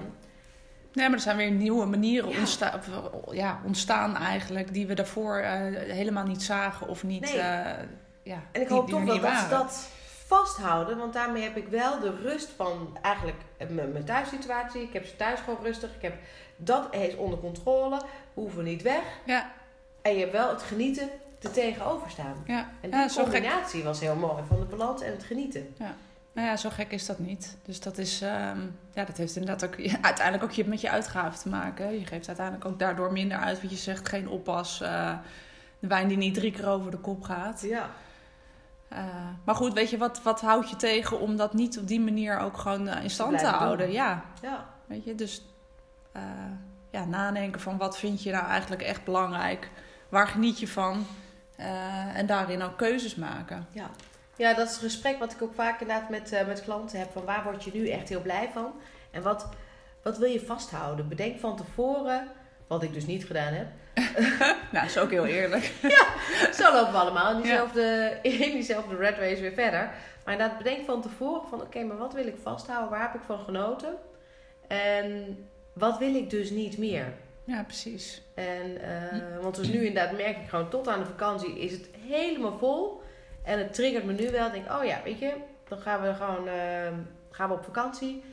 Nee, 0.93 1.05
maar 1.07 1.17
er 1.17 1.23
zijn 1.23 1.37
weer 1.37 1.51
nieuwe 1.51 1.85
manieren 1.85 2.29
Ja. 2.29 2.37
ontsta- 2.39 2.73
of, 2.75 2.87
ja, 3.33 3.59
ontstaan 3.65 4.15
eigenlijk... 4.15 4.73
die 4.73 4.87
we 4.87 4.93
daarvoor 4.93 5.37
eh, 5.37 5.51
helemaal 5.93 6.23
niet 6.25 6.43
zagen 6.43 6.87
of 6.87 7.03
niet... 7.03 7.21
Nee. 7.21 7.39
eh, 7.39 7.83
ja, 8.23 8.41
En 8.51 8.61
ik 8.61 8.67
hoop 8.67 8.85
die 8.85 8.95
toch 8.95 9.03
wel 9.03 9.19
dat 9.19 9.37
ze 9.39 9.47
dat 9.49 9.87
vasthouden. 10.25 10.97
Want 10.97 11.13
daarmee 11.13 11.43
heb 11.43 11.57
ik 11.57 11.67
wel 11.67 11.99
de 11.99 12.15
rust 12.21 12.49
van 12.55 12.97
eigenlijk 13.01 13.37
mijn 13.69 13.91
mijn 13.91 14.03
thuissituatie. 14.03 14.81
Ik 14.81 14.93
heb 14.93 15.05
ze 15.05 15.15
thuis 15.15 15.39
gewoon 15.39 15.59
rustig. 15.63 15.95
Ik 15.95 16.01
heb 16.01 16.13
dat 16.55 16.87
is 16.95 17.15
onder 17.15 17.39
controle. 17.39 17.97
We 18.33 18.41
hoeven 18.41 18.63
niet 18.63 18.81
weg. 18.81 19.01
Ja, 19.25 19.51
En 20.01 20.13
je 20.13 20.19
hebt 20.19 20.31
wel 20.31 20.49
het 20.49 20.61
genieten 20.61 21.09
er 21.41 21.51
tegenover 21.51 22.09
staan. 22.09 22.43
ja. 22.45 22.69
En 22.81 22.89
ja 22.89 23.07
die 23.07 23.17
combinatie 23.23 23.83
was 23.83 23.99
heel 23.99 24.15
mooi. 24.15 24.43
Van 24.47 24.59
de 24.59 24.65
balans 24.65 25.01
en 25.01 25.11
het 25.11 25.23
genieten. 25.23 25.75
Nou 26.33 26.47
ja, 26.47 26.57
zo 26.57 26.69
gek 26.69 26.91
is 26.91 27.05
dat 27.05 27.19
niet. 27.19 27.57
Dus 27.65 27.79
dat 27.79 27.97
is, 27.97 28.21
ehm, 28.21 28.59
ja, 28.93 29.03
dat 29.05 29.17
heeft 29.17 29.35
inderdaad 29.35 29.65
ook 29.69 29.75
ja, 29.79 29.97
uiteindelijk 30.11 30.43
ook 30.43 30.51
je- 30.51 30.67
met 30.67 30.81
je 30.81 30.89
uitgaven 30.89 31.39
te 31.39 31.49
maken. 31.49 31.99
Je 31.99 32.05
geeft 32.05 32.27
uiteindelijk 32.27 32.65
ook 32.65 32.79
daardoor 32.79 33.11
minder 33.11 33.37
uit, 33.37 33.61
wat 33.61 33.69
je 33.71 33.75
zegt, 33.77 34.09
geen 34.09 34.27
oppas. 34.29 34.81
eh, 34.81 35.17
de 35.79 35.87
wijn 35.87 36.07
die 36.07 36.17
niet 36.17 36.33
drie 36.33 36.51
keer 36.51 36.67
over 36.67 36.91
de 36.91 36.97
kop 36.97 37.23
gaat. 37.23 37.61
Ja. 37.61 37.89
Eh, 38.87 39.05
maar 39.43 39.55
goed, 39.55 39.73
weet 39.73 39.89
je, 39.89 39.97
wat, 39.97 40.21
wat 40.23 40.41
houdt 40.41 40.69
je 40.69 40.75
tegen 40.75 41.19
om 41.19 41.35
dat 41.35 41.53
niet 41.53 41.79
op 41.79 41.87
die 41.87 41.99
manier 42.01 42.37
ook 42.39 42.57
gewoon 42.57 42.87
eh, 42.87 43.03
in 43.03 43.09
stand 43.09 43.37
te 43.39 43.45
houden? 43.45 43.85
doen. 43.85 43.95
Ja, 43.95 44.23
Ja. 44.41 44.65
weet 44.85 45.03
je, 45.03 45.15
dus 45.15 45.41
ja, 46.91 47.05
nadenken 47.05 47.61
van 47.61 47.77
wat 47.77 47.97
vind 47.97 48.23
je 48.23 48.31
nou 48.31 48.45
eigenlijk 48.45 48.81
echt 48.81 49.03
belangrijk? 49.03 49.69
Waar 50.09 50.27
geniet 50.27 50.59
je 50.59 50.67
van? 50.67 51.05
En 52.13 52.25
daarin 52.25 52.61
ook 52.61 52.77
keuzes 52.77 53.15
maken. 53.15 53.67
Ja. 53.71 53.89
Ja, 54.39 54.53
dat 54.53 54.69
is 54.69 54.75
een 54.75 54.81
gesprek 54.81 55.19
wat 55.19 55.31
ik 55.31 55.41
ook 55.41 55.53
vaak 55.53 55.81
inderdaad 55.81 56.09
met, 56.09 56.31
eh, 56.31 56.47
met 56.47 56.63
klanten 56.63 56.99
heb. 56.99 57.11
Van 57.11 57.25
waar 57.25 57.43
word 57.43 57.63
je 57.63 57.71
nu 57.73 57.89
echt 57.89 58.09
heel 58.09 58.21
blij 58.21 58.49
van? 58.53 58.73
En 59.11 59.21
wat, 59.21 59.49
wat 60.03 60.17
wil 60.17 60.29
je 60.29 60.45
vasthouden? 60.45 61.07
Bedenk 61.07 61.39
van 61.39 61.57
tevoren, 61.57 62.27
wat 62.67 62.83
ik 62.83 62.93
dus 62.93 63.05
niet 63.05 63.25
gedaan 63.25 63.53
heb. 63.53 63.67
Nou, 64.71 64.85
is 64.85 64.97
ook 64.97 65.11
heel 65.11 65.25
eerlijk. 65.25 65.63
Zo 66.59 66.73
lopen 66.73 66.91
we 66.91 66.97
allemaal 66.97 67.31
in 67.31 67.41
diezelfde, 67.41 68.17
in 68.21 68.51
diezelfde 68.51 68.95
red 68.95 69.17
race 69.17 69.41
weer 69.41 69.53
verder. 69.53 69.91
Maar 70.25 70.33
inderdaad, 70.33 70.57
bedenk 70.57 70.85
van 70.85 71.01
tevoren 71.01 71.49
van 71.49 71.61
oké, 71.61 71.83
maar 71.83 71.97
wat 71.97 72.13
wil 72.13 72.27
ik 72.27 72.37
vasthouden? 72.41 72.89
Waar 72.89 73.11
heb 73.11 73.21
ik 73.21 73.25
van 73.25 73.39
genoten? 73.39 73.95
En 74.67 75.37
wat 75.73 75.97
wil 75.97 76.15
ik 76.15 76.29
dus 76.29 76.49
niet 76.49 76.77
meer? 76.77 77.13
Ja, 77.43 77.63
precies. 77.63 78.21
En, 78.33 78.81
eh, 78.81 79.41
want 79.41 79.55
dus 79.55 79.67
nu 79.67 79.85
inderdaad 79.85 80.17
merk 80.17 80.37
ik 80.37 80.49
gewoon 80.49 80.69
tot 80.69 80.87
aan 80.87 80.99
de 80.99 81.05
vakantie 81.05 81.59
is 81.59 81.71
het 81.71 81.89
helemaal 82.07 82.57
vol. 82.57 83.01
En 83.49 83.59
het 83.59 83.73
triggert 83.73 84.03
me 84.05 84.13
nu 84.13 84.31
wel. 84.31 84.45
Ik 84.45 84.51
denk, 84.51 84.71
oh 84.71 84.83
ja, 84.83 84.99
weet 85.03 85.19
je, 85.19 85.33
dan 85.67 85.79
gaan 85.79 86.01
we 86.01 86.13
gewoon 86.13 86.47
eh, 86.47 86.93
gaan 87.31 87.49
we 87.49 87.55
op 87.55 87.63
vakantie. 87.63 88.23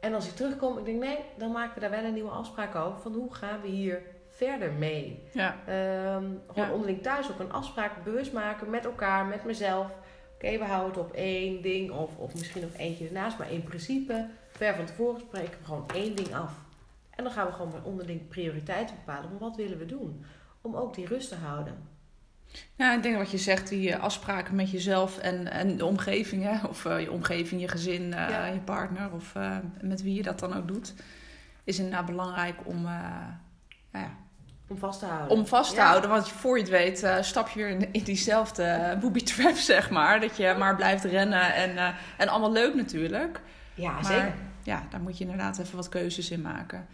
En 0.00 0.14
als 0.14 0.26
ik 0.26 0.34
terugkom, 0.34 0.78
ik 0.78 0.84
denk 0.84 1.02
nee, 1.02 1.18
dan 1.36 1.52
maken 1.52 1.74
we 1.74 1.80
daar 1.80 1.90
wel 1.90 2.04
een 2.04 2.12
nieuwe 2.14 2.30
afspraak 2.30 2.74
over. 2.74 3.00
Van 3.00 3.12
hoe 3.12 3.34
gaan 3.34 3.60
we 3.60 3.68
hier 3.68 4.02
verder 4.28 4.72
mee? 4.72 5.22
Ja, 5.32 5.56
Ehm, 5.66 6.24
gewoon 6.46 6.68
Ja. 6.68 6.72
onderling 6.72 7.02
thuis 7.02 7.30
ook 7.30 7.38
een 7.38 7.52
afspraak 7.52 8.04
bewust 8.04 8.32
maken 8.32 8.70
met 8.70 8.84
elkaar, 8.84 9.26
met 9.26 9.44
mezelf. 9.44 9.86
Oké, 10.34 10.58
we 10.58 10.64
houden 10.64 10.88
het 10.88 10.98
op 11.10 11.12
één 11.12 11.62
ding 11.62 11.90
of, 11.90 12.16
of 12.16 12.34
misschien 12.34 12.62
nog 12.62 12.70
eentje 12.76 13.06
ernaast. 13.06 13.38
Maar 13.38 13.52
in 13.52 13.62
principe, 13.62 14.26
ver 14.48 14.74
van 14.74 14.84
tevoren 14.84 15.20
spreken 15.20 15.58
we 15.58 15.64
gewoon 15.64 15.86
één 15.94 16.16
ding 16.16 16.34
af. 16.34 16.52
En 17.10 17.24
dan 17.24 17.32
gaan 17.32 17.46
we 17.46 17.52
gewoon 17.52 17.84
onderling 17.84 18.28
prioriteiten 18.28 18.96
bepalen. 19.04 19.30
Maar 19.30 19.38
wat 19.38 19.56
willen 19.56 19.78
we 19.78 19.86
doen? 19.86 20.24
Om 20.60 20.76
ook 20.76 20.94
die 20.94 21.06
rust 21.06 21.28
te 21.28 21.34
houden. 21.34 21.87
Ja, 22.74 22.94
ik 22.94 23.02
denk 23.02 23.16
wat 23.16 23.30
je 23.30 23.38
zegt, 23.38 23.68
die 23.68 23.96
afspraken 23.96 24.54
met 24.54 24.70
jezelf 24.70 25.18
en, 25.18 25.52
en 25.52 25.76
de 25.76 25.84
omgeving, 25.84 26.42
hè? 26.42 26.66
of 26.66 26.82
je 26.82 27.12
omgeving, 27.12 27.60
je 27.60 27.68
gezin, 27.68 28.08
je 28.52 28.60
partner, 28.64 29.12
of 29.12 29.34
met 29.80 30.02
wie 30.02 30.14
je 30.14 30.22
dat 30.22 30.38
dan 30.38 30.56
ook 30.56 30.68
doet, 30.68 30.94
is 31.64 31.78
inderdaad 31.78 32.06
belangrijk 32.06 32.56
om, 32.64 32.86
ja, 33.92 34.16
om 34.68 34.78
vast 34.78 34.98
te 34.98 35.06
houden. 35.06 35.36
Om 35.36 35.46
vast 35.46 35.74
te 35.74 35.80
houden, 35.80 36.10
want 36.10 36.28
voor 36.28 36.56
je 36.56 36.62
het 36.62 36.70
weet 36.70 37.26
stap 37.26 37.48
je 37.48 37.58
weer 37.58 37.68
in, 37.68 37.92
in 37.92 38.02
diezelfde 38.02 38.96
booby 39.00 39.22
trap, 39.22 39.56
zeg 39.72 39.90
maar. 39.90 40.20
Dat 40.20 40.36
je 40.36 40.54
maar 40.58 40.76
blijft 40.76 41.04
rennen 41.04 41.54
en, 41.54 41.94
en 42.16 42.28
allemaal 42.28 42.52
leuk 42.52 42.74
natuurlijk. 42.74 43.40
Ja, 43.74 43.92
maar, 43.92 44.04
zeker. 44.04 44.34
Ja, 44.62 44.82
daar 44.90 45.00
moet 45.00 45.18
je 45.18 45.24
inderdaad 45.24 45.58
even 45.58 45.76
wat 45.76 45.88
keuzes 45.88 46.30
in 46.30 46.40
maken. 46.40 46.86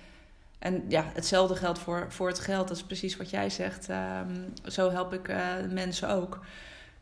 En 0.64 0.84
ja, 0.88 1.04
hetzelfde 1.14 1.56
geldt 1.56 1.78
voor, 1.78 2.06
voor 2.08 2.28
het 2.28 2.38
geld. 2.38 2.68
Dat 2.68 2.76
is 2.76 2.82
precies 2.82 3.16
wat 3.16 3.30
jij 3.30 3.50
zegt. 3.50 3.88
Um, 3.88 4.52
zo 4.66 4.90
help 4.90 5.12
ik 5.12 5.28
uh, 5.28 5.36
mensen 5.70 6.08
ook. 6.08 6.40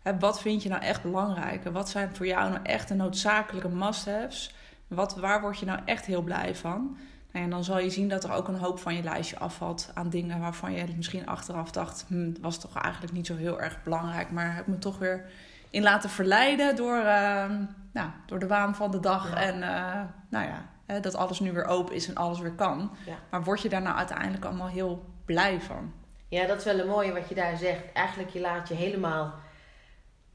Hè, 0.03 0.19
wat 0.19 0.41
vind 0.41 0.63
je 0.63 0.69
nou 0.69 0.83
echt 0.83 1.03
belangrijk? 1.03 1.65
Wat 1.65 1.89
zijn 1.89 2.17
voor 2.17 2.27
jou 2.27 2.51
nou 2.51 2.63
echt 2.63 2.89
de 2.89 2.95
noodzakelijke 2.95 3.69
must-haves? 3.69 4.55
Wat, 4.89 5.17
waar 5.17 5.41
word 5.41 5.59
je 5.59 5.67
nou 5.67 5.81
echt 5.85 6.05
heel 6.05 6.23
blij 6.23 6.55
van? 6.55 6.97
Nou 7.33 7.45
en 7.45 7.51
dan 7.51 7.65
zal 7.65 7.79
je 7.79 7.91
zien 7.91 8.09
dat 8.09 8.25
er 8.25 8.33
ook 8.33 8.49
een 8.49 8.59
hoop 8.59 8.79
van 8.79 8.95
je 8.95 9.03
lijstje 9.03 9.39
afvalt 9.39 9.91
aan 9.95 10.11
dingen 10.11 10.41
waarvan 10.41 10.73
je 10.73 10.87
misschien 10.97 11.27
achteraf 11.27 11.71
dacht, 11.71 12.05
hm, 12.09 12.33
was 12.41 12.61
toch 12.61 12.83
eigenlijk 12.83 13.13
niet 13.13 13.27
zo 13.27 13.37
heel 13.37 13.61
erg 13.61 13.83
belangrijk, 13.83 14.31
maar 14.31 14.55
heb 14.55 14.67
me 14.67 14.79
toch 14.79 14.99
weer 14.99 15.25
in 15.71 15.83
laten 15.83 16.11
verleiden 16.11 16.77
door, 16.77 16.97
uh, 16.97 17.51
nou, 17.93 18.11
door 18.27 18.39
de 18.39 18.47
waan 18.47 18.75
van 18.75 18.91
de 18.91 19.01
dag 19.01 19.31
ja. 19.31 19.37
en 19.37 19.57
uh, 19.57 20.01
nou 20.29 20.47
ja, 20.47 20.71
dat 20.87 21.15
alles 21.15 21.41
nu 21.41 21.53
weer 21.53 21.65
open 21.67 21.95
is 21.95 22.09
en 22.09 22.17
alles 22.17 22.39
weer 22.39 22.55
kan. 22.55 22.97
Ja. 23.07 23.19
Maar 23.31 23.45
word 23.45 23.61
je 23.61 23.69
daar 23.69 23.83
nou 23.83 23.97
uiteindelijk 23.97 24.45
allemaal 24.45 24.69
heel 24.69 25.05
blij 25.25 25.61
van? 25.61 25.93
Ja, 26.29 26.47
dat 26.47 26.59
is 26.59 26.65
wel 26.65 26.79
een 26.79 26.89
mooie 26.89 27.13
wat 27.13 27.29
je 27.29 27.35
daar 27.35 27.57
zegt. 27.57 27.93
Eigenlijk 27.93 28.31
je 28.31 28.41
laat 28.41 28.69
je 28.69 28.75
helemaal 28.75 29.35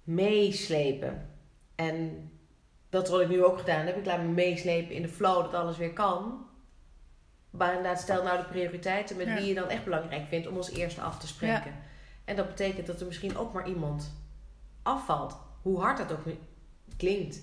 meeslepen. 0.04 1.30
En 1.76 2.30
dat 2.90 3.10
wat 3.10 3.22
ik 3.22 3.30
nu 3.30 3.44
ook 3.44 3.58
gedaan 3.60 3.86
heb. 3.86 3.98
Ik 3.98 4.06
laat 4.06 4.22
me 4.22 4.28
meeslepen 4.28 4.96
in 4.96 5.02
de 5.02 5.08
flow 5.08 5.44
dat 5.44 5.54
alles 5.54 5.78
weer 5.78 5.94
kan. 5.94 6.46
Maar 7.50 7.76
inderdaad, 7.76 8.00
stel 8.00 8.24
nou 8.24 8.38
de 8.38 8.48
prioriteiten 8.48 9.18
met 9.18 9.34
wie 9.34 9.46
je 9.46 9.54
dan 9.54 9.70
echt 9.70 9.84
belangrijk 9.84 10.28
vindt 10.28 10.48
om 10.48 10.58
als 10.58 10.72
eerste 10.72 11.02
af 11.02 11.20
te 11.20 11.28
spreken. 11.28 11.72
Ja. 11.72 11.82
En 12.26 12.36
dat 12.36 12.48
betekent 12.48 12.88
dat 12.88 13.00
er 13.00 13.08
misschien 13.08 13.38
ook 13.38 13.54
maar 13.54 13.68
iemand 13.68 14.16
afvalt. 14.84 15.38
Hoe 15.62 15.80
hard 15.80 15.98
dat 15.98 16.12
ook 16.12 16.34
klinkt. 16.98 17.42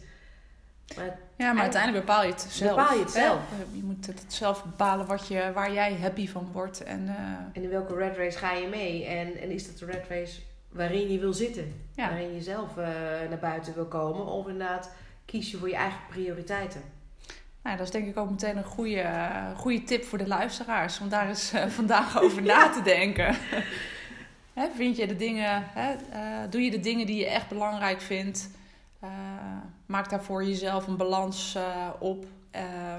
Maar 0.97 1.19
ja, 1.37 1.53
maar 1.53 1.63
uiteindelijk 1.63 2.07
bepaal 2.07 2.25
je 2.25 2.31
het 2.31 2.47
zelf. 2.51 2.77
Bepaal 2.77 2.95
je 2.95 3.03
het 3.03 3.11
zelf. 3.11 3.41
Je 3.73 3.83
moet 3.83 4.07
het 4.07 4.25
zelf 4.27 4.65
bepalen 4.65 5.07
wat 5.07 5.29
je, 5.29 5.51
waar 5.55 5.73
jij 5.73 5.97
happy 6.01 6.29
van 6.29 6.49
wordt. 6.53 6.83
En, 6.83 7.03
uh... 7.03 7.15
en 7.53 7.63
in 7.63 7.71
welke 7.71 7.95
red 7.95 8.17
race 8.17 8.39
ga 8.39 8.53
je 8.53 8.67
mee? 8.67 9.05
En, 9.05 9.41
en 9.41 9.51
is 9.51 9.67
dat 9.67 9.79
de 9.79 9.85
red 9.87 10.05
race 10.09 10.41
waarin 10.69 11.13
je 11.13 11.19
wil 11.19 11.33
zitten? 11.33 11.75
Ja. 11.95 12.09
Waarin 12.09 12.35
je 12.35 12.43
zelf 12.43 12.71
uh, 12.71 12.85
naar 13.29 13.39
buiten 13.41 13.75
wil 13.75 13.87
komen? 13.87 14.27
Of 14.27 14.49
inderdaad 14.49 14.91
kies 15.25 15.51
je 15.51 15.57
voor 15.57 15.69
je 15.69 15.77
eigen 15.77 16.01
prioriteiten? 16.09 16.83
Nou, 17.63 17.77
dat 17.77 17.87
is 17.87 17.93
denk 17.93 18.09
ik 18.09 18.17
ook 18.17 18.31
meteen 18.31 18.57
een 18.57 18.65
goede, 18.65 19.07
goede 19.57 19.85
tip 19.85 20.05
voor 20.05 20.19
de 20.19 20.27
luisteraars. 20.27 21.01
Om 21.01 21.09
daar 21.09 21.29
eens 21.29 21.55
uh, 21.55 21.67
vandaag 21.81 22.23
over 22.23 22.43
na 22.43 22.69
te 22.69 22.83
denken. 22.83 23.37
hè, 24.59 24.69
vind 24.77 24.97
je 24.97 25.07
de 25.07 25.17
dingen, 25.17 25.63
hè, 25.67 25.95
doe 26.49 26.63
je 26.63 26.71
de 26.71 26.81
dingen 26.81 27.07
die 27.07 27.17
je 27.17 27.27
echt 27.27 27.49
belangrijk 27.49 28.01
vindt. 28.01 28.51
Uh, 29.05 29.11
maak 29.87 30.11
daarvoor 30.11 30.45
jezelf 30.45 30.87
een 30.87 30.97
balans 30.97 31.59
op. 31.99 32.25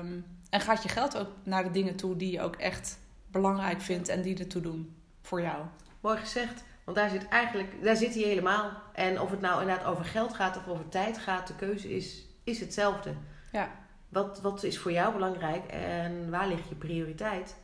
Um, 0.01 0.25
en 0.50 0.62
gaat 0.62 0.84
je 0.84 0.89
geld 0.89 1.18
ook 1.18 1.30
naar 1.44 1.63
de 1.63 1.72
dingen 1.72 1.96
toe 1.96 2.15
die 2.15 2.32
je 2.32 2.42
ook 2.42 2.56
echt 2.56 3.00
belangrijk 3.27 3.82
vindt 3.82 4.08
en 4.10 4.22
die 4.22 4.39
ertoe 4.39 4.62
doen 4.62 4.96
voor 5.22 5.42
jou. 5.42 5.65
Mooi 6.00 6.18
gezegd. 6.18 6.63
Want 6.84 6.98
daar 6.98 7.10
zit 7.10 7.27
eigenlijk, 7.27 7.84
daar 7.84 7.96
zit 7.96 8.13
hij 8.13 8.24
helemaal. 8.24 8.72
En 8.94 9.22
of 9.22 9.32
het 9.32 9.42
nou 9.42 9.62
inderdaad 9.62 9.86
over 9.86 10.06
geld 10.06 10.34
gaat 10.34 10.58
of 10.58 10.68
over 10.68 10.89
tijd 10.89 11.18
gaat, 11.18 11.48
de 11.48 11.56
keuze 11.56 11.96
is, 11.96 12.25
is 12.44 12.60
hetzelfde. 12.60 13.13
Ja. 13.51 13.70
Wat, 14.10 14.42
wat 14.42 14.63
is 14.63 14.80
voor 14.80 14.92
jou 14.92 15.13
belangrijk 15.13 15.65
en 15.65 16.30
waar 16.30 16.48
ligt 16.48 16.70
je 16.70 16.75
prioriteit? 16.75 17.56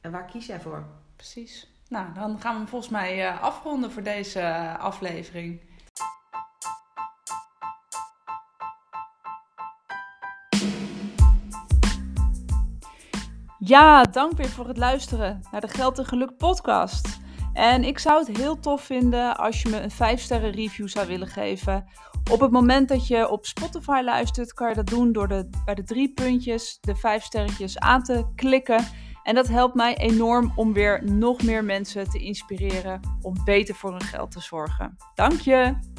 En 0.00 0.10
waar 0.10 0.24
kies 0.24 0.46
jij 0.46 0.60
voor? 0.60 0.86
Precies. 1.16 1.72
Nou, 1.88 2.14
dan 2.14 2.40
gaan 2.40 2.52
we 2.52 2.58
hem 2.58 2.68
volgens 2.68 2.90
mij 2.90 3.28
uh, 3.28 3.42
afronden 3.42 3.90
voor 3.90 4.02
deze 4.02 4.40
uh, 4.40 4.78
aflevering. 4.78 5.60
Ja, 13.64 14.02
dank 14.02 14.36
weer 14.36 14.48
voor 14.48 14.68
het 14.68 14.76
luisteren 14.76 15.40
naar 15.50 15.60
de 15.60 15.68
Geld 15.68 15.98
en 15.98 16.06
Geluk 16.06 16.36
podcast. 16.36 17.18
En 17.52 17.84
ik 17.84 17.98
zou 17.98 18.26
het 18.26 18.36
heel 18.36 18.60
tof 18.60 18.82
vinden 18.82 19.36
als 19.36 19.62
je 19.62 19.68
me 19.68 19.80
een 19.80 19.90
5 19.90 20.20
sterren 20.20 20.50
review 20.50 20.88
zou 20.88 21.06
willen 21.06 21.28
geven 21.28 21.84
op 22.30 22.40
het 22.40 22.50
moment 22.50 22.88
dat 22.88 23.06
je 23.06 23.28
op 23.28 23.46
Spotify 23.46 24.00
luistert, 24.04 24.52
kan 24.52 24.68
je 24.68 24.74
dat 24.74 24.86
doen 24.86 25.12
door 25.12 25.28
de, 25.28 25.48
bij 25.64 25.74
de 25.74 25.84
drie 25.84 26.12
puntjes 26.12 26.78
de 26.80 26.96
vijf 26.96 27.22
sterretjes 27.22 27.78
aan 27.78 28.02
te 28.02 28.26
klikken. 28.34 28.84
En 29.22 29.34
dat 29.34 29.48
helpt 29.48 29.74
mij 29.74 29.96
enorm 29.96 30.52
om 30.56 30.72
weer 30.72 31.04
nog 31.04 31.42
meer 31.42 31.64
mensen 31.64 32.10
te 32.10 32.18
inspireren 32.18 33.00
om 33.20 33.34
beter 33.44 33.74
voor 33.74 33.90
hun 33.90 34.00
geld 34.00 34.30
te 34.30 34.40
zorgen. 34.40 34.96
Dank 35.14 35.40
je! 35.40 35.93